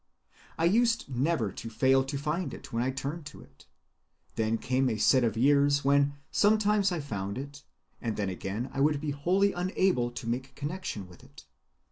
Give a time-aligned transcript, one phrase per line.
[0.57, 3.67] I used never to fail to find it when I turned to it.
[4.33, 7.61] Then came a set of years when sometimes I found it,
[8.01, 11.45] and then again I would be wholly unable to make connection with it.